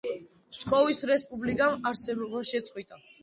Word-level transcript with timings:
ფსკოვის 0.53 1.01
რესპუბლიკამ 1.11 1.77
არსებობა 1.91 2.43
შეწყვიტა. 2.55 2.99